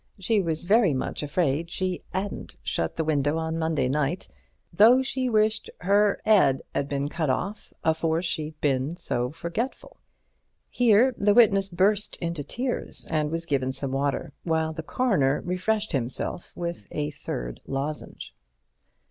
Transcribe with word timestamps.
She 0.17 0.41
was 0.41 0.63
very 0.63 0.95
much 0.95 1.21
afraid 1.21 1.69
she 1.69 2.01
'adn't 2.11 2.57
shut 2.63 2.95
the 2.95 3.03
window 3.03 3.37
on 3.37 3.59
Monday 3.59 3.87
night, 3.87 4.27
though 4.73 5.03
she 5.03 5.29
wished 5.29 5.69
her 5.81 6.19
'ead 6.25 6.63
'ad 6.73 6.89
been 6.89 7.07
cut 7.07 7.29
off 7.29 7.71
afore 7.83 8.23
she'd 8.23 8.59
been 8.61 8.95
so 8.95 9.29
forgetful. 9.29 9.97
Here 10.71 11.13
the 11.19 11.35
witness 11.35 11.69
burst 11.69 12.15
into 12.17 12.43
tears 12.43 13.05
and 13.11 13.29
was 13.29 13.45
given 13.45 13.71
some 13.71 13.91
water, 13.91 14.33
while 14.41 14.73
the 14.73 14.81
Coroner 14.81 15.41
refreshed 15.45 15.91
himself 15.91 16.51
with 16.55 16.87
a 16.89 17.11
third 17.11 17.59
lozenge. 17.67 18.33